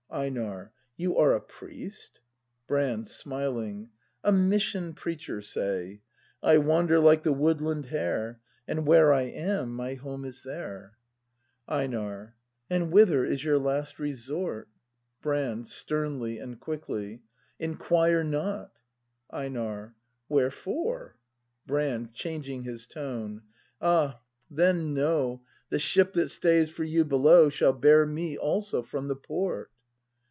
[0.13, 0.73] EiNAR.
[0.97, 2.19] You are A priest?
[2.67, 3.07] Brand.
[3.07, 3.91] [Smiling.]
[4.25, 6.01] A mission preacher, say.
[6.43, 10.97] I wander like the woodland hare, And where I am, my home is there.
[11.65, 12.35] My way ACT I] BRAND 37 EiNAR.
[12.69, 14.67] And whither is your last resort?
[15.21, 15.69] Brand.
[15.69, 17.21] [Sternly and quickly.]
[17.57, 18.73] Inquire not!
[19.29, 19.95] Einar.
[20.27, 21.15] Wherefore?
[21.65, 22.13] Brand.
[22.13, 23.43] [Changing his tone.]
[23.79, 24.19] Ah,—
[24.51, 29.15] then know, The ship that stays for you below Shall bear me also from the
[29.15, 29.71] port.